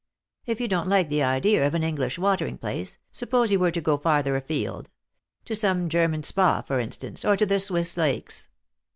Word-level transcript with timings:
If 0.47 0.59
you 0.59 0.67
don't 0.67 0.87
like 0.87 1.09
the 1.09 1.21
idea 1.21 1.63
of 1.67 1.75
an 1.75 1.83
English 1.83 2.17
watering 2.17 2.57
place, 2.57 2.97
suppose 3.11 3.51
you 3.51 3.59
were 3.59 3.69
to 3.69 3.79
go 3.81 3.99
farther 3.99 4.35
afield. 4.35 4.89
To 5.45 5.53
some 5.55 5.89
German 5.89 6.23
spa, 6.23 6.63
for 6.63 6.79
instance, 6.79 7.23
or 7.23 7.37
to 7.37 7.45
the 7.45 7.59
Swiss 7.59 7.95
lakes." 7.97 8.47